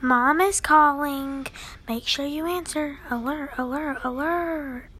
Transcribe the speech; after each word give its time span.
Mom 0.00 0.40
is 0.40 0.60
calling. 0.60 1.48
Make 1.88 2.06
sure 2.06 2.24
you 2.24 2.46
answer. 2.46 2.98
Alert, 3.10 3.50
alert, 3.58 3.98
alert. 4.04 4.88